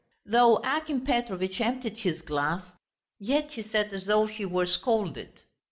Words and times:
Though 0.25 0.55
Akim 0.63 1.05
Petrovitch 1.05 1.61
emptied 1.61 1.99
his 1.99 2.23
glass, 2.23 2.65
yet 3.19 3.51
he 3.51 3.61
sat 3.61 3.93
as 3.93 4.07
though 4.07 4.25
he 4.25 4.45
were 4.45 4.65
scalded. 4.65 5.41